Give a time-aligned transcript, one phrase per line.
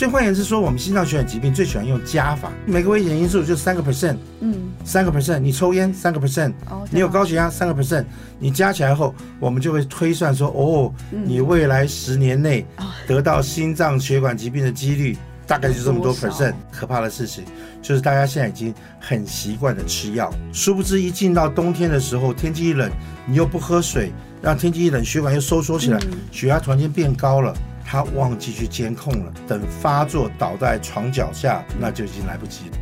[0.00, 8.06] 所以换言之说，我们心脏血管疾病最喜欢用加法，每个危险因素就三个 percent，嗯，三个 percent，你抽烟三个 percent，哦，你有高血压三个 percent，
[8.38, 15.14] 你加起来后，我们就会推算说，哦，你未来十年内哦得到心脏血管疾病的几率
[15.46, 16.54] 大概就这么多 percent。
[16.72, 17.44] 可怕的事情
[17.82, 22.90] 就是大家现在已经很习惯的吃药，殊不知一进到冬天的时候，天气一冷，
[23.26, 26.16] 你又不喝水，让天气一冷，血管又收缩起来，嗯。
[26.32, 27.54] 血压突然间变高了。
[27.92, 32.76] 他忘记去监控了，等发作倒在床脚下，那就已经来不及了。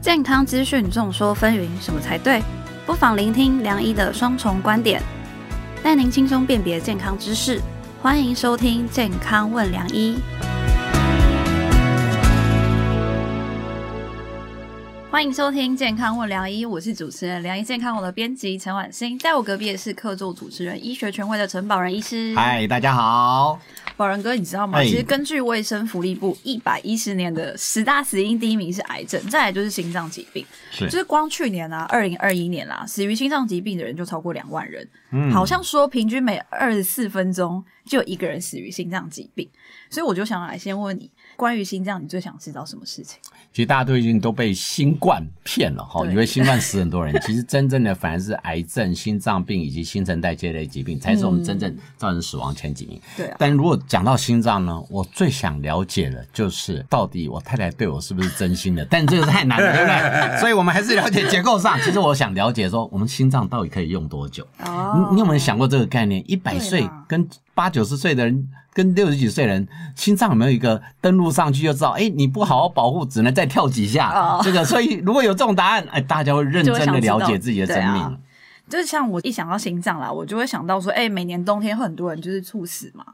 [0.00, 2.40] 健康资讯众说纷纭，什么才对？
[2.86, 5.02] 不妨聆听梁医的双重观点，
[5.82, 7.60] 带您轻松辨别健康知识。
[8.00, 10.16] 欢迎收听《健康问梁医》。
[15.14, 22.34] 欢迎收听《健康问良医》，我是主持人良医健康我的编辑陈婉欣，在我隔壁的是客座主持人、医学权威的陈宝仁医师。
[22.34, 23.56] 嗨，大家好。
[23.96, 24.80] 宝仁哥，你知道吗？
[24.80, 30.44] 哎其实根据卫生福利部一百一十年的十大死因，第一名是癌症，再来就是心脏疾病。
[30.72, 39.48] 是就是光去年啊，二零二一年啦，死于心脏疾病的人就超过两万人，嗯好像说平均每二十四分钟就有一个人死于心脏疾病。
[39.88, 43.18] 所以我就想来先问你，关于心脏，你最想知道什么事情？
[43.52, 53.00] 其实大家都已经都被新冠骗了哈，以为新冠死很多人， 其实真正的反而是癌症、心脏病以及新陈代谢类疾病才是我们真正造成死亡前几名。
[53.16, 58.84] 对啊，但如果讲到心脏呢，我最想了解的就是到底我太太对我是不是真心的？
[58.90, 59.86] 但这个太难了，对不
[60.32, 60.38] 对？
[60.40, 61.78] 所以我们还是了解结构上。
[61.80, 64.44] 其实我想了解说，我们心脏到底可以用多久？
[64.64, 66.22] 哦你你有没有想过这个概念？
[66.28, 67.24] 一百对岁跟
[67.54, 71.90] 八九十岁的人，跟六十几岁人，心脏有没有一个登录上去就知道？
[71.92, 74.10] 哎，你不好好保护，只能再跳几下。
[74.10, 78.18] 哦这个，所以如果有这种答案，哎，大家会认真的了解自己的生命。
[78.68, 83.04] 就是像我一想到心脏啦，我就会想到说，哎、每年冬天会很多人就是猝死嘛。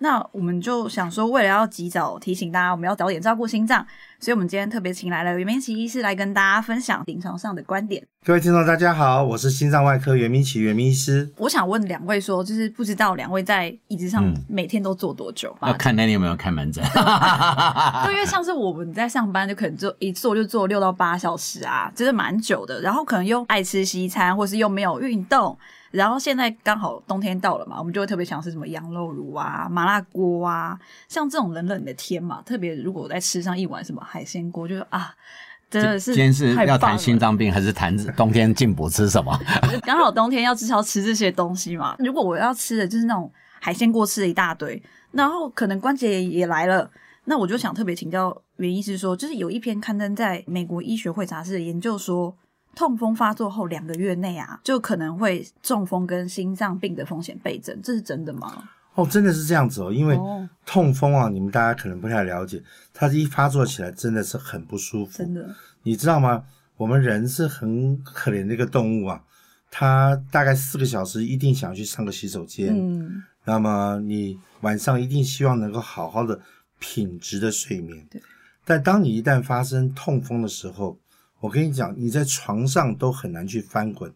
[0.00, 3.84] 那我们就想说，为了要及早提醒大家，我们要早点照顾心脏，
[4.20, 8.04] 所以我们今天特别请来了袁明奇医师来跟大家分享临床上的观点。
[8.24, 11.30] 各位听众，大家好，我是心脏外科袁明奇袁明医师。
[11.36, 15.68] 我想问两位说，就是不知道两位在椅子上嗯每天都坐多久吧？
[15.68, 16.82] 要看那天有没有开门诊。
[18.04, 22.80] 对，因为像是我们在上班，就可能就一坐就坐六到八小时啊，就是蛮久的。
[22.80, 25.56] 然后可能又爱吃西餐，或是又没有运动。
[25.90, 35.14] 然后现在刚好冬天到了嘛，我们就会特别想吃什么羊肉炉啊、麻辣锅啊，像这种冷冷的天嘛，特别如果我再吃上一碗什么海鲜锅，就啊，
[35.70, 39.38] 真的是今天是要谈心脏病，还是谈冬天进补吃什么？
[39.70, 41.94] 就 刚好冬天要至少吃这些东西嘛。
[41.98, 43.30] 如果我要吃的就是那种
[43.60, 44.82] 海鲜锅吃了一大堆，
[45.12, 46.90] 然后可能关节也来了，
[47.26, 52.34] 那我就想特别请教原因是说，就是有一篇刊登在美国医学会杂志的研究说。
[52.76, 58.68] 痛风发作后两个月内啊，就可能会中风跟心脏病的风险倍增，这是真的吗？
[58.98, 62.60] 哦，真的是这样子哦，因为哦，痛风啊，你们大家可能不太了解，
[62.92, 65.18] 它一发作起来真的是很不舒服。
[65.18, 65.54] 真的，
[65.84, 66.42] 你知道吗？
[66.76, 69.22] 我们人是很可怜的一个动物啊，
[69.70, 76.40] 它大概四个小时一定想去上个洗手间，嗯，那么你晚上一定希望能够好好的
[76.80, 78.04] 品质的睡眠。
[78.10, 78.20] 对。
[78.64, 80.98] 但当你一旦发生痛风的时候，
[81.38, 84.12] 我跟你讲，你在床上都很难去翻滚，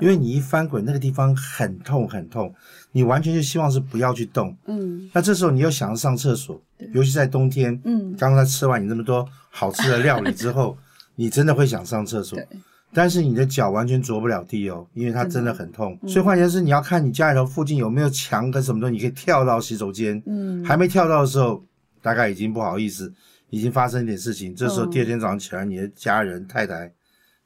[0.00, 2.54] 因为你一翻滚，那个地方很痛很痛，
[2.92, 4.56] 你完全就希望是不要去动。
[4.66, 6.60] 嗯那这时候你又想要上厕所，
[6.92, 10.76] 尤其在冬天，嗯，刚才吃完你那么多好吃的料理之后，
[11.16, 12.46] 你真的会想上厕所对，
[12.92, 15.96] 但是你的脚完全着不了地哦，因为它真的很痛。
[16.02, 20.20] 嗯所以换言之，你要看你家里头附近有没有墙跟什么东西，你可以跳到洗手间。
[20.26, 21.62] 嗯，还没跳到的时候，
[22.02, 23.12] 大概已经不好意思，
[23.50, 24.54] 已经发生一点事情。
[24.54, 26.92] 这时候嗯第二天早上起来，你的家人太太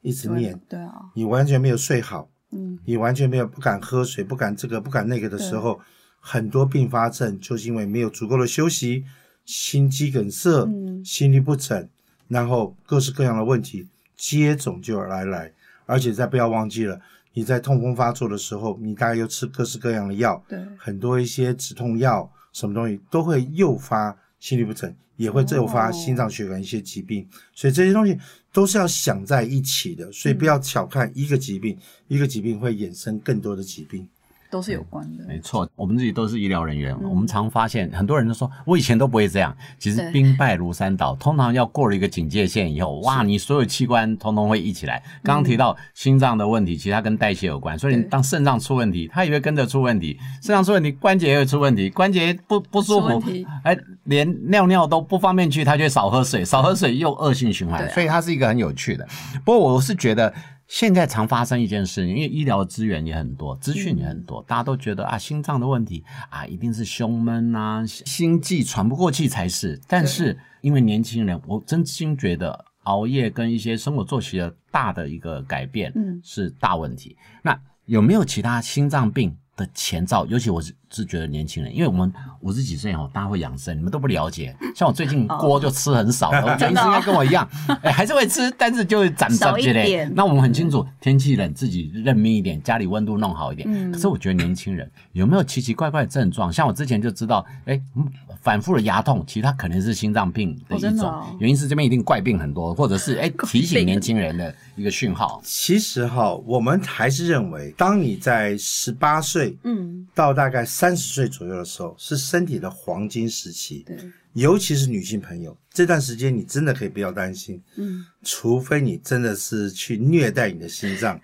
[0.04, 5.80] 一直念，对啊，你完全没有睡好，嗯，你完全没有不敢喝水，不敢这个不敢那个的时候，
[6.20, 9.06] 很多并发症就是因为没有足够的休息，
[9.46, 11.02] 心肌梗塞、嗯。
[11.02, 11.88] 心律不整，
[12.28, 15.50] 然后各式各样的问题接踵就而来来，
[15.86, 17.00] 而且再不要忘记了，
[17.32, 24.14] 你在痛风发作的时候，你大概又吃各式各样的药，对，很多一些止痛药什么东西都会诱发
[24.44, 28.14] 心律不整，也会诱发心脏血管一些疾病，所以这些东西
[28.52, 34.06] 都是要想在一起的，所以不要小看一个疾病，一个疾病会衍生更多的疾病。
[34.54, 35.24] 都是有关的。
[35.26, 39.52] 没错，我们自己都是医疗人员，嗯我们常发现很多人都说，我以前都不会这样。
[39.80, 45.02] 其实兵败如山倒，通常要过了一个警戒线以后，哇，你所有器官通通会一起来。
[45.24, 50.16] 刚刚提到心脏的问题，其实它跟代谢有关，所以当肾脏出问题，它也会跟着出问题。
[50.40, 53.20] 肾脏出问题，关节也会出问题，关节不不舒服
[53.64, 59.04] 哎，连尿尿都不方便去，他就会少喝水，少喝水又恶性循环，所以它是一个很有趣的。
[59.44, 60.32] 不过我是觉得。
[60.66, 69.80] 现在常发生一件事，因为医疗资源也很多，资讯也很多，大家都觉得啊，心脏的问题啊，一定是胸闷啊，心悸喘不过气才是。
[69.86, 77.16] 但是因为年轻人，我真心觉得熬夜跟一些生活作息的大的一个改变，嗯是大问题。
[77.42, 80.24] 那有没有其他心脏病的前兆？
[80.26, 84.54] 尤其我是是觉得年轻人，因为我们五十几岁哦，大家会养生，你们都不了解。
[84.74, 87.48] 像我最近锅就吃很少了，我觉得应该跟我一样，
[87.82, 90.12] 哎，还是会吃，但是就会攒少一点。
[90.14, 93.68] 那我们很清楚，天气冷，自己认命一点，家里温度弄好一点。
[93.70, 96.52] 嗯可是我觉得年轻人有没有奇奇怪怪的症状？
[96.52, 98.06] 像我之前就知道，哎，嗯
[98.44, 105.40] 反复的牙痛，其实它可能是心脏病的哦一种，真的哦原因是这边一定怪病很多，或者是哎提醒年轻人的一个讯号。
[105.42, 113.82] 其实哈，我们还是认为，当你在十八岁嗯，到大概三十岁左右的时候，是身体的黄金时期。
[113.86, 113.96] 对，
[114.34, 121.18] 尤其是女性朋友，这段时间你真的可以不要担心，嗯除非你真的是去虐待你的心脏，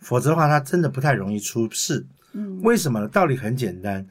[0.00, 2.04] 否则的话，它真的不太容易出事。
[2.32, 3.06] 嗯为什么呢？
[3.06, 4.04] 道理很简单，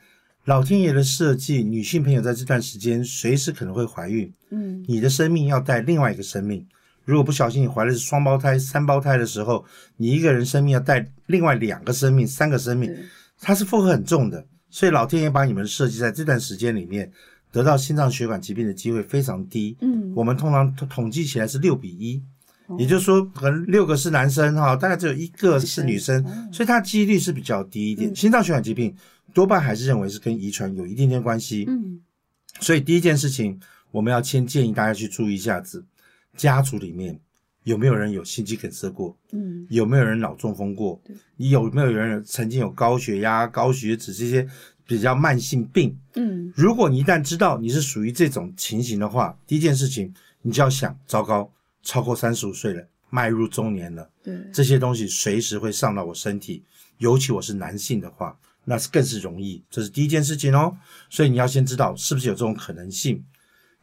[0.46, 6.66] 老天爷的设计，女性朋友在这段时间随时可能会怀孕，嗯你的生命要带另外一个生命。
[7.06, 9.64] 如果不小心你怀的是双胞胎、三胞胎的时候，
[9.96, 12.94] 你一个人生命要带另外两个生命、三个生命，
[13.40, 14.46] 它是负荷很重的。
[14.70, 17.10] 所以老天爷把你们设计在这段时间里面，
[17.52, 19.78] 得到心脏血管疾病的机会非常低。
[19.80, 22.22] 嗯我们通常统统计起来是六比一，
[22.68, 28.12] 哦也就是说，可能六个是男生哈，大概只有一个是女生，哦所以它几率是比较低一点。
[28.12, 28.94] 嗯心脏血管疾病
[29.34, 31.66] 多半还是认为是跟遗传有一定点关系。
[31.68, 32.02] 嗯。
[32.60, 33.60] 所以第一件事情，
[33.92, 35.84] 我们要先建议大家去注意一下子，
[36.38, 37.20] 家族里面
[37.64, 39.66] 有没有人有心肌梗塞过，嗯。
[39.70, 44.48] 有没有人脑中风过对，你有没有人曾经有高血压、高血脂这些
[44.86, 45.98] 比较慢性病。
[46.16, 46.54] 嗯。
[46.56, 51.52] 如果你一旦知道你是属于这种情形的话，第一件事情你就要想，糟糕，
[51.82, 56.64] 超过三十五岁了，迈入中年了，对，这些东西随时会上到我身体，
[57.00, 60.76] 尤其我是男性的话，那是更是容易，这是第一件事情哦。
[61.10, 63.24] 所以你要先知道是不是有这种可能性。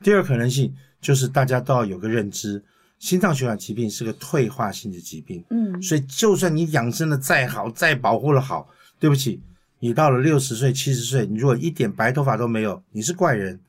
[0.03, 2.63] 第二个可能性就是大家都要有个认知，
[2.99, 8.69] 心脏血管疾病是个退化性的疾病，嗯所以就算你养生的再好，再保护的好，
[8.99, 9.41] 对不起，
[9.79, 13.61] 你到了六十岁、七十岁，你如果一点白头发都没有，你是怪人。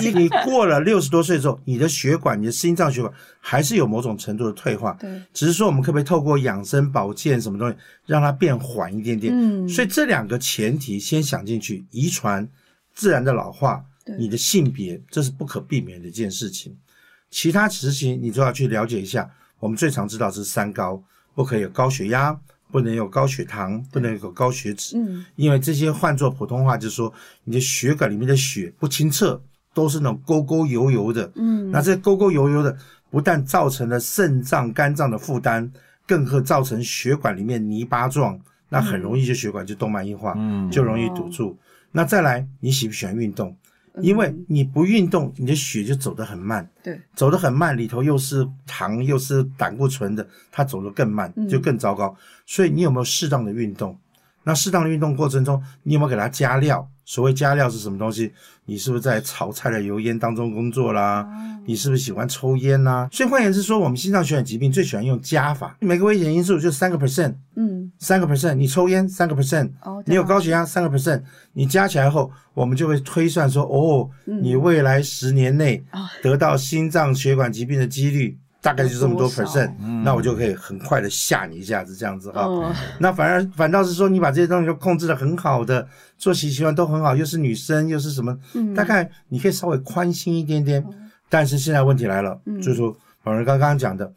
[0.00, 7.76] 你 你过了六十多岁之后，你的血管、你的心脏血管还是有某种程度的退化，对，只是说我们可不可以透过养生保健什么东西，
[8.06, 9.32] 让它变缓一点点？
[9.34, 12.46] 嗯所以这两个前提先想进去，遗传、
[12.94, 13.84] 自然的老化、
[14.18, 16.76] 你的性别，这是不可避免的一件事情。
[17.30, 19.28] 其他事情你都要去了解一下。
[19.60, 21.02] 我们最常知道是三高，
[21.34, 22.38] 不可以有高血压，
[22.74, 25.24] 不能有高血糖，不能有高血脂，嗯。
[25.36, 29.40] 因为这些换作普通话就是说，你的血管里面的血不清澈，
[29.72, 31.30] 都是那种沟沟油油的。
[31.36, 31.70] 嗯。
[31.70, 32.76] 那这沟沟油油的，
[33.12, 35.70] 不但造成了肾脏、肝脏的负担，
[36.04, 38.36] 更会造成血管里面泥巴状，
[38.68, 40.68] 那很容易就血管就动脉硬化，嗯。
[40.68, 41.56] 就容易堵住。
[41.92, 43.56] 那再来，你喜不喜欢运动？
[44.02, 52.16] 因为你不运动，你的血就走得很慢，对，走得很慢，里头又是糖又是胆固醇的，它走得更慢，就更糟糕。
[52.44, 53.96] 所以你有没有适当的运动？
[54.42, 56.88] 那适当的运动过程中，你有没有给它加料？
[57.04, 58.32] 所谓加料是什么东西？
[58.66, 61.26] 你是不是在炒菜的油烟当中工作啦？
[61.66, 63.08] 你是不是喜欢抽烟啦？
[63.12, 79.70] 所以换言之说，我们心脏血管疾病最喜欢用加法，每个危险因素就三个 percent，嗯三个 percent，你抽烟三个 percent，哦，你有高血压三个 percent，你加起来后，我们就会推算说，哦，嗯你未来十年内啊得到心脏血管疾病的几率大概就这么多 percent，
[80.02, 82.46] 那我就可以很快的吓你一下子，这样子哈。
[82.46, 82.74] 哦。
[82.98, 88.72] 那反而反倒是说，你把这些东西都控制的很好的，作息习惯都很好，又是女生，又是什么，嗯。
[88.72, 90.82] 大概你可以稍微宽心一点点。
[91.28, 92.58] 但是现在问题来了，嗯。
[92.62, 94.10] 就是说，反而刚刚讲的，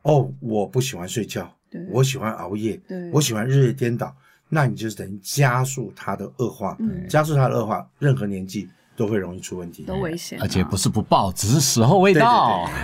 [0.00, 1.86] 哦，我不喜欢睡觉，对。
[1.90, 3.10] 我喜欢熬夜，对。
[3.12, 4.16] 我喜欢日夜颠倒，
[4.48, 7.06] 那你就是等于加速它的恶化，嗯。
[7.06, 8.66] 加速它的恶化，任何年纪
[8.96, 9.82] 都会容易出问题。
[9.82, 12.64] 都危险啊，而且不是不报，只是时候未到。
[12.64, 12.74] 对，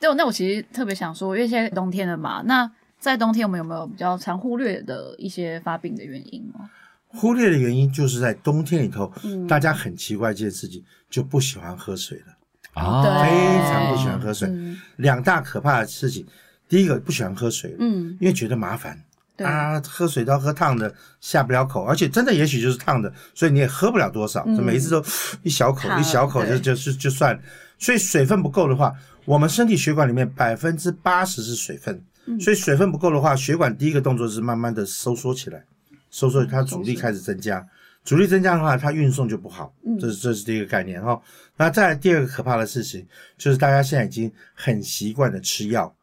[0.00, 6.68] 那我其实特别想说，因为现在冬天了嘛，那在冬天我们有没有比较常忽略的一些发病的原因吗？
[7.08, 13.28] 忽略的原因就是在冬天里头，嗯大家很奇怪一件事情，就不喜欢喝水了，啊非
[13.70, 14.48] 常不喜欢喝水。
[14.50, 16.26] 嗯两大可怕的事情，
[16.68, 18.98] 第一个不喜欢喝水，嗯，因为觉得麻烦。
[19.38, 25.00] 啊，喝水都要喝烫的，下不了口，而且真的也许就是烫的，所以你也喝不了多少，每一次都
[25.44, 27.40] 一小口一小口就就就就算了。
[27.78, 28.92] 所以水分不够的话，
[29.28, 32.40] 我们身体血管里面百分之八十是水分，嗯。
[32.40, 35.62] 所以水分不够的话，血管第一个动作是慢慢的收缩起来，
[36.10, 37.62] 收缩它阻力开始增加，
[38.04, 39.98] 阻力增加的话，它运送就不好，嗯。
[39.98, 41.20] 这是这是第一个概念哈。
[41.58, 43.06] 那再来第二个可怕的事情，
[43.36, 45.94] 就是大家现在已经很习惯的吃药，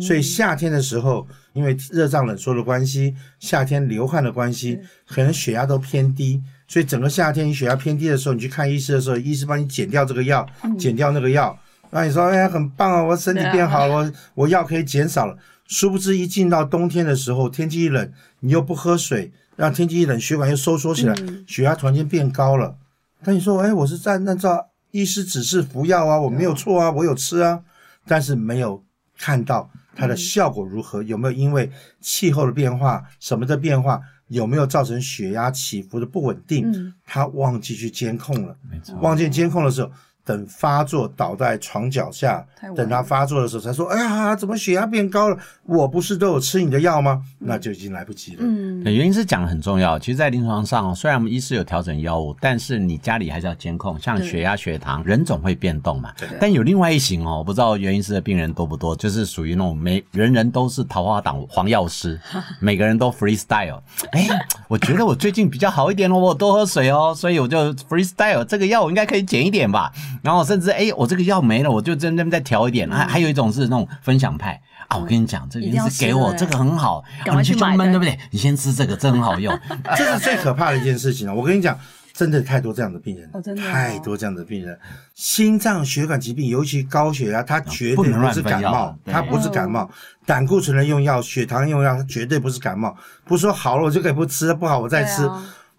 [0.00, 6.42] 所以夏天的时候，因为热胀冷缩的关系，夏天流汗的关系，可能血压都偏低。
[6.66, 10.44] 所以整个夏天你血压偏低的时候，你去看医师的时候，医师帮你减掉这个药，
[10.76, 11.56] 减掉那个药，
[11.94, 15.36] 那你说哎呀很棒啊，我身体变好了，我我药可以减少了。
[15.66, 21.14] 殊不知一进到冬天的时候，天气一冷，你又不喝水，让天气一冷，血管又收缩起来，
[21.46, 22.76] 血压突然间变高了。
[23.22, 27.60] 但你说哎，我是在按照医师指示服药啊，我没有错啊，我有吃啊，
[28.06, 28.82] 但是没有
[29.18, 31.70] 看到它的效果如何，有没有因为
[32.00, 34.00] 气候的变化什么的变化？
[34.28, 36.94] 有没有造成血压起伏的不稳定？
[37.04, 39.90] 他忘记去监控了，没错，忘记监控的时候。
[40.24, 42.44] 等发作倒在床脚下，
[42.76, 45.36] 等他发作的时候才说：“哎呀，怎么血压变高了？
[45.66, 48.38] 我不是都有吃你的药吗？”那就已经来不及了。
[48.40, 49.98] 嗯，原因是讲的很重要。
[49.98, 56.12] 其实，在临床上，虽然我们医师有调整药物，但是你家里还是要监控，像血压、血糖，人总会变动嘛。
[56.40, 62.20] 但有另外一型哦，我不知道原因是的病人多不多，就是属于那种每人人都是桃花党黄药师，
[62.60, 63.80] 每个人都 freestyle。
[64.12, 64.28] 哎，
[64.68, 68.44] 我觉得我最近比较好一点哦，我多喝水哦，所以我就 freestyle。
[68.44, 69.92] 这个药我应该可以减一点吧。
[70.22, 72.88] 然后甚至哎，我这个药没了，我就在那边再调一点。
[72.88, 77.02] 还还有一种是那种分享派啊，我跟你讲，这个是给我这个很好，
[77.36, 78.18] 你去专门对不对？
[78.30, 79.58] 你先吃这个，这很好用。
[79.96, 81.34] 这是最可怕的一件事情了。
[81.34, 81.78] 我跟你讲，
[82.12, 84.78] 真的太多这样的病人，真的太多这样的病人。
[85.14, 89.90] 心脏血管疾病，尤其高血压，它绝对不是感冒，它不是感冒。
[90.24, 92.96] 胆固醇的用药，血糖用药，它绝对不是感冒。
[93.24, 95.28] 不是说好了我就可以不吃，不好我再吃。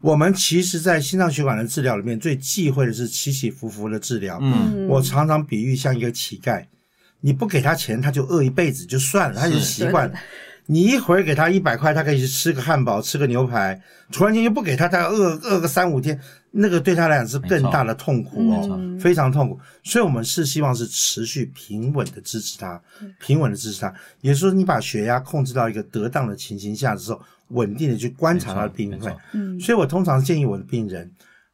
[0.04, 4.38] 我们其实，在心脏血管的治疗里面，最忌讳的是起起伏伏的治疗。
[4.42, 6.62] 嗯，我常常比喻像一个乞丐，
[7.22, 10.20] 你不给他钱，他就饿一辈子就算了，他就习惯了。
[10.66, 13.82] 你一会儿给他一百块，他可以去吃个汉堡，吃个牛排。
[14.12, 16.20] 突然间又不给他，他饿饿个三五天，
[16.52, 19.58] 那个对他来讲是更大的痛苦哦，非常痛苦。
[19.86, 22.82] 所以，我们是希望是持续平稳的支持他，
[23.22, 23.94] 平稳的支持他。
[24.20, 27.22] 也就是说，你把血压控制到一个得当的情形下的时候。
[27.54, 31.12] 稳定的去观察他的病会，嗯，所以我通常建议我的病人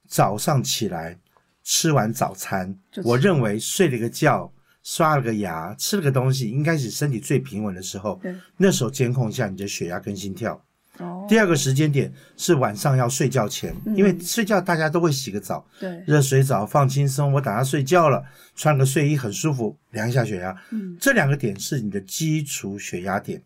[0.07, 1.17] 早上起来
[1.63, 4.51] 吃完早餐，我认为睡了个觉，
[4.81, 8.19] 刷了个牙，吃了个东西，应该是身体最平稳的时候。
[8.21, 10.59] 对，那时候监控一下你的血压跟心跳。
[10.97, 18.21] 哦，第二个时间点是晚上要睡觉前，因为睡觉大家都会洗个澡，对，热水澡放轻松，我等下睡觉了，
[18.55, 20.53] 穿个睡衣很舒服，量一下血压。
[20.71, 23.41] 嗯，这两个点是你的基础血压点。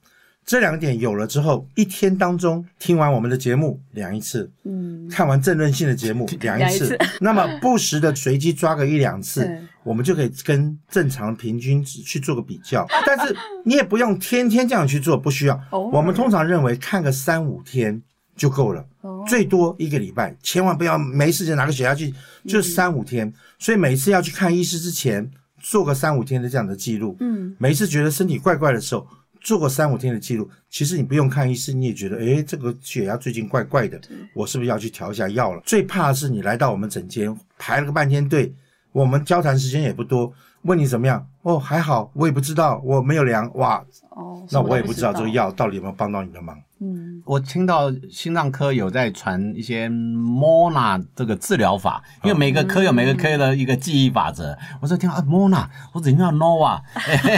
[0.45, 9.49] 这两点有了之后，一天当中听完我们的节目量一次，嗯，看完政论性的节目 量一次，那么不时的随机抓个一两次，
[9.83, 12.85] 我们就可以跟正常平均值去做个比较。
[13.05, 15.59] 但是你也不用天天这样去做，不需要。
[15.71, 18.01] 我们通常认为看个三五天
[18.35, 18.85] 就够了，
[19.25, 22.13] 最多一个礼拜，千万不要没事就拿个血压计，
[22.45, 23.33] 就三五天。
[23.59, 25.31] 所以每次要去看医师之前，
[25.61, 27.15] 做个三五天的这样的记录。
[27.21, 29.07] 嗯，每次觉得身体怪怪的时候。
[29.43, 33.99] 做过三五天的记录，其实你不用看医生，你也觉得，哎，这个血压最近怪怪的，
[34.33, 35.61] 我是不是要去调一下药了？
[35.65, 38.51] 最怕的是你来到我们诊间排了个半天队，
[38.93, 41.27] 我们交谈时间也不多，问你怎么样？
[41.41, 46.57] 哦，还好，我也不知道，我没有量，哇，哦，那我也不知道这个药到底有没有帮到你的忙。
[46.83, 54.57] 嗯，我听到心脏科有在传一些 Mona 这个治疗法，因为每个科有每个科的一个记忆法则。
[54.81, 56.81] 我说听啊 Mona，我怎么叫 Nova？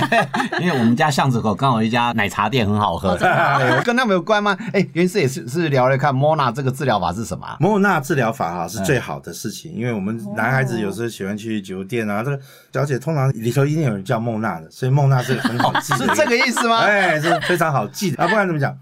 [0.60, 3.16] 因为我们家巷子口刚好一家奶茶店很好喝，
[3.86, 4.58] 跟他们有关吗？
[4.74, 12.40] 哎，原师也是是聊了看 Mona 这个治疗法是什么？Mona 治疗法哈是最好的事情，因为我们男孩子有时候喜欢去酒店啊，这个
[12.74, 16.80] 小姐通常里头一定有人叫孟娜的，所以孟娜是很好记， 是这个意思吗？
[16.80, 18.76] 哎，是非常好记的啊，不管怎么讲。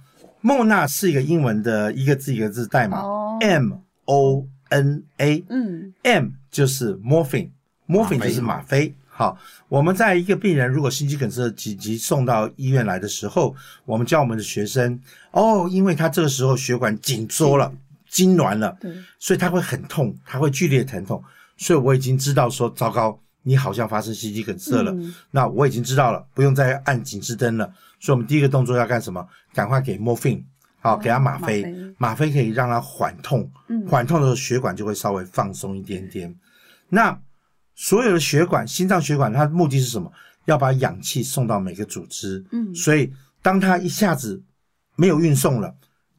[0.45, 3.01] 莫纳是一个英文的一个字一个字代码
[3.39, 3.71] ，M
[4.03, 8.93] O N A，嗯，M 就是 morphine，morphine 就是吗啡。
[9.07, 9.37] 好，
[9.69, 14.99] 我们在一个病人如果心肌梗塞紧急送到医院来的时候，我们教我们的学生，
[15.31, 17.71] 哦，因为他这个时候血管紧缩了，
[18.11, 21.23] 痉挛了，对，所以他会很痛，他会剧烈疼痛，
[21.55, 24.93] 所以我已经知道说，糟糕，你好像发生心肌梗塞了，
[25.31, 27.71] 那我已经知道了，不用再按警示灯了。
[28.03, 29.25] 所以，我们第一个动作要干什么？
[29.53, 30.43] 赶快给 morphine，
[30.81, 31.63] 好，给他吗啡。
[31.97, 33.49] 吗啡可以让他缓痛，
[33.87, 36.35] 缓痛的时候血管就会稍微放松一点点。
[36.89, 37.17] 那
[37.75, 40.11] 所有的血管，心脏血管，它的目的是什么？
[40.43, 42.43] 要把氧气送到每个组织。
[42.51, 43.09] 嗯，所以
[43.41, 44.43] 当它一下子
[44.97, 45.73] 没有运送了，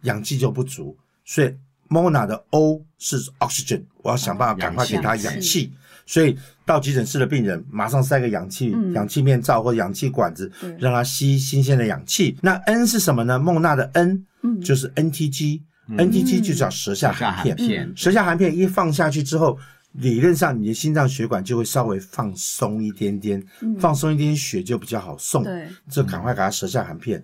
[0.05, 0.97] 氧气就不足。
[1.27, 1.55] 所以
[1.91, 5.71] Mona 的 O 是 oxygen，我要想办法赶快给他氧气。
[6.07, 12.37] 所以到急诊室的病人，马上塞个氧气氧气面罩或氧气管子，让他吸新鲜的氧气。
[12.41, 13.39] 那 N 是什么呢？
[13.39, 14.25] 孟娜的 N，
[14.63, 17.93] 就是 NTG，NTG 就叫舌下含片。
[17.95, 19.59] 舌下含片一放下去之后，
[19.93, 23.43] 理论上你的心脏血管就会稍微放松一点点，
[23.79, 25.43] 放松一点点血就比较好送。
[25.43, 27.23] 嗯对，这赶快给他舌下含片。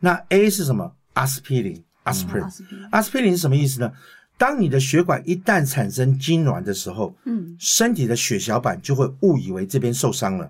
[0.00, 0.90] 那 A 是什么？
[1.14, 2.48] 阿司匹林阿，aspirin。
[2.48, 3.92] 司匹林阿司匹林是什么意思呢？
[4.38, 10.48] 当你的血管一旦产生痉挛的时候，嗯，身体的血小板就会误以为这边受伤了，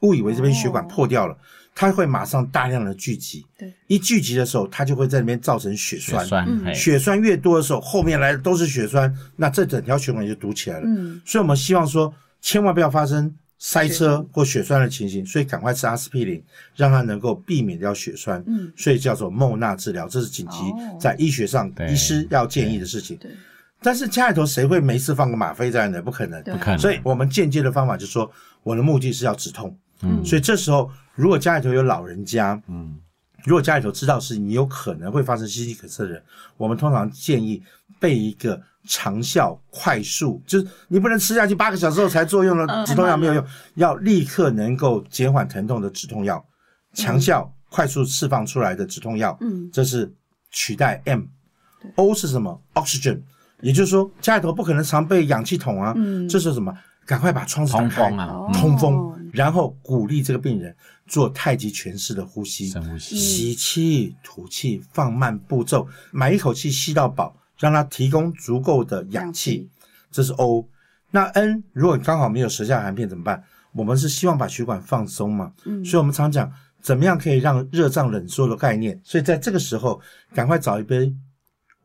[0.00, 1.36] 误以为这边血管破掉了，
[1.74, 3.44] 它会马上大量的聚集。
[3.58, 6.46] 对，一聚集的时候，它就会在那边造成血血栓。
[6.48, 10.86] 嗯血栓越多的时候，后面来的都是血栓，那这整条血管就堵起来了。
[10.86, 16.42] 嗯，所以我们希望说，千万不要发生塞车或血栓的情形，所以赶快吃阿司匹林，
[16.74, 18.42] 让它能够避免掉血栓。
[18.46, 23.16] 嗯，所以叫做莫纳治疗，这是紧急哦在医学上对医师要建议的事情。
[23.16, 23.30] 对，
[23.80, 26.02] 但是家里头谁会没事放个吗啡在那？
[26.02, 26.42] 不可能。
[26.42, 26.78] 不可能。
[26.78, 28.30] 所以我们间接的方法就是说，
[28.62, 29.76] 我的目的是要止痛。
[30.02, 32.98] 嗯所以这时候如果家里头有老人家，嗯，
[33.44, 36.22] 如果家里头知道是你有可能会发生心肌梗塞的人，
[36.58, 37.62] 我们通常建议
[37.98, 42.86] 备一个长效、快速，就是你不能吃下去八个小时后才作用的嗯。
[42.86, 46.44] 止痛药没有用，要立刻能够减缓疼痛的止痛药，
[46.94, 50.12] 强效、快速释放出来的止痛药，嗯，这是
[50.50, 51.22] 取代 M。
[51.96, 53.20] O 是什么？Oxygen，
[53.60, 56.28] 也就是说家里头不可能常备氧气筒啊，嗯。
[56.28, 56.72] 这是什么？
[57.06, 58.10] 赶快把窗子打通开
[58.52, 60.74] 通风，然后鼓励这个病人
[61.06, 69.70] 做太极拳式的呼吸，深呼吸，吸气、吐气，放慢步骤，买一口气吸到饱，让它提供足够的氧氧气气。
[70.10, 70.66] 这是 O。
[71.10, 73.42] 那 N，如果你刚好没有舌下含片怎么办？
[73.72, 78.98] 我们是希望把血管放松嘛，嗯所以我们常讲怎么样可以让热胀冷缩的概念。
[79.04, 80.00] 所以在这个时候，
[80.34, 81.14] 赶快找一杯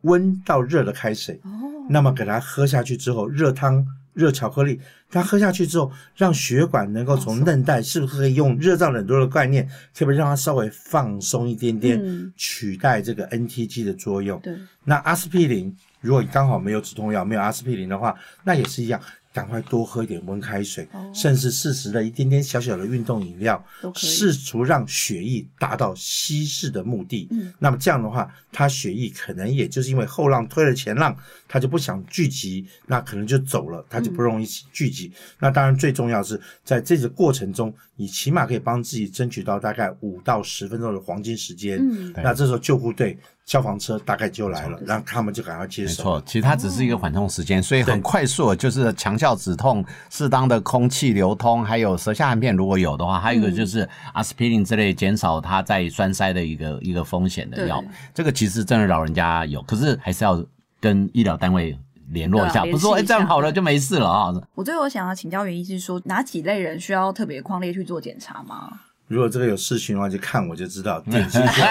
[0.01, 1.49] 温到热的开水，哦，
[1.89, 9.65] 那么给它喝下去之后，热汤、热巧克力，它喝下去之后，让血管能够从韧带，是不是可以用热胀冷缩的概念，
[9.97, 14.39] 可不可以让它稍微放松一点点，嗯取代这个 NTG 的作用？
[14.41, 14.53] 对，
[14.83, 18.99] 那阿司匹林，如果你刚好没有止痛药，没有阿司匹林的话，那也是一样，
[19.33, 23.63] 赶快多喝一点温开水，哦甚至适时的一点点小小的运动饮料，
[23.95, 27.27] 试图让血液达到稀释的目的。
[27.31, 31.15] 嗯，那么这样的话，他血液可能也就是因为后浪推了前浪，
[31.47, 35.11] 他就不想聚集，那可能就走了，他就不容易聚集。
[35.39, 41.77] 那当然最重要是在这个过程中，你起码可以帮自己争取到大概五到十分钟的黄金时间。
[41.79, 45.92] 嗯那这时候救护队、消防车大概就来了，让他们就赶快接手。
[45.92, 57.90] 没错，其实它只是一个缓冲时间，所以很快速，就是强效止痛、适当的空气流通，还有舌下含片如果有的话，还有一个就是阿司匹林之类减少它在栓塞的一个一个风险的药对。
[58.16, 60.44] 这个其实真的老人家有，可是还是要
[60.79, 61.77] 跟医疗单位
[62.11, 64.33] 联络一下，啊不是说哎这样好了就没事了啊。
[64.55, 68.69] 我最后想要请教原因是说，哪几类人需要特别框列去做检查吗？
[69.07, 71.61] 如果这个有事情的话，就看我就知道，典型是？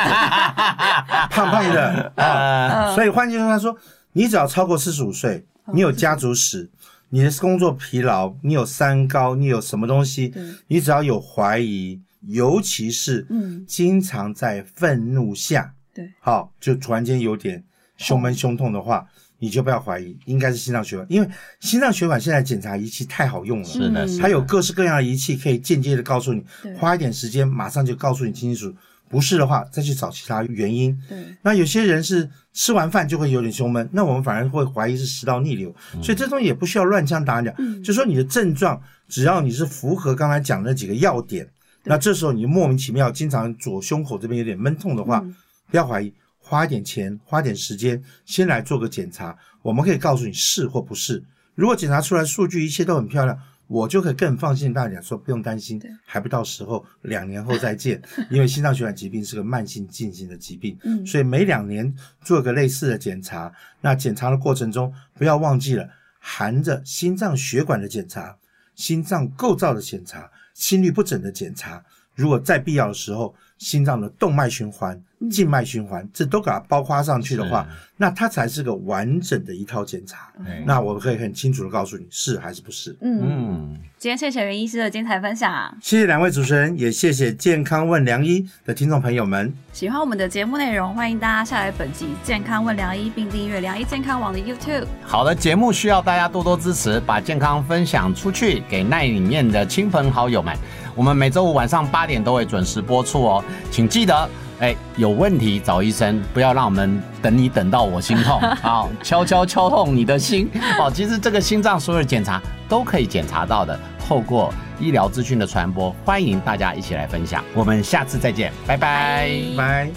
[1.31, 2.13] 胖胖的。
[2.17, 2.25] 啊。
[2.25, 3.75] 呃所以换句话说，
[4.13, 6.69] 你只要超过四十五岁，你有家族史，
[7.09, 10.35] 你的工作疲劳，你有三高，你有什么东西，
[10.67, 13.65] 你只要有怀疑，尤其是嗯。
[13.67, 17.65] 经常在愤怒下，对，好，就突然间有点
[17.97, 19.07] 胸闷胸痛的话，
[19.41, 26.45] 你就不要怀疑，应该是心脏血管，因为心脏血管现在检查仪器太好用了，是的，它有各式各样的仪器可以间接的告诉你，
[26.79, 28.73] 花一点时间马上就告诉你清清楚。
[29.09, 30.97] 不是的话，再去找其他原因。
[31.09, 37.53] 对，那有些人是吃完饭就会有点胸闷，那我们反而会怀疑是食道逆流，所以这东西也不需要乱枪打鸟。
[37.59, 41.45] 嗯就说你的症状，只要你是符合刚才讲的那几个要点，
[41.83, 45.35] 那这时候你莫名其妙经常左胸口这边有点闷痛的话，嗯
[45.73, 46.13] 不要怀疑，
[46.51, 51.23] 花一点钱，花点时间，先来做个检查，我们可以告诉你是或不是。
[51.55, 58.03] 如果检查出来数据一切都很漂亮，我就可以更放心大家说不用担心对，还不到时候，两年后再见。
[58.29, 63.53] 因为心脏血管疾病是个慢性进行的疾病，嗯所以每两年做个类似的检查。
[63.81, 68.37] 那检查的过程中，不要忘记了含着心脏血管的检查、
[68.75, 71.81] 心脏构造的检查、心律不整的检查。
[72.17, 74.99] 如果在必要的时候，心脏的动脉循环、
[75.31, 77.67] 静脉循环，这都给它包括上去的话，
[77.99, 80.33] 那它才是个完整的一套检查。
[80.43, 82.97] 对那我可以很清楚的告诉你是还是不是。
[83.03, 85.77] 嗯，嗯，今天谢谢袁医师的精彩分享。
[85.83, 89.53] 谢谢两位主持人，也谢谢健康问良医的听众朋友们。
[89.75, 94.87] 喜欢我们的节目内容，欢迎大家下载本集《健康问良医》，并订阅良医健康网的 YouTube。
[95.03, 100.57] 好的节目需要大家多多支持，把健康分享出去给那里面的亲朋好友们。
[101.01, 108.87] 我们每周五晚上八点都会准时播出哦，请记得，哎，有问题找医生，不要让我们等你等到我心痛啊！
[109.03, 110.93] 悄悄敲痛你的心哦。
[110.93, 117.43] 其实这个心脏所有的检查都可以检查到的，透过医疗资讯的传播，欢迎大家一起来分享。
[117.55, 119.89] 我们下次再见，拜拜拜。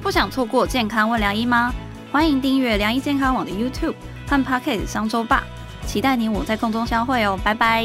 [0.00, 1.74] 不想错过健康问良医吗？
[2.12, 3.96] 欢迎订阅良医健康网的 YouTube
[4.28, 5.42] 和 Pocket 商周吧，
[5.84, 7.84] 期待你我在空中相会哦，拜拜。